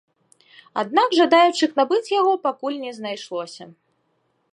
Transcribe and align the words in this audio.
Аднак 0.81 1.09
жадаючых 1.19 1.75
набыць 1.79 2.13
яго 2.13 2.33
пакуль 2.47 2.79
не 2.87 2.91
знайшлося. 2.99 3.63